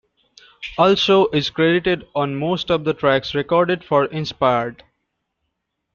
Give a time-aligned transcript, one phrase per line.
[0.79, 4.83] Alsou is credited on most of the tracks recorded for "Inspired".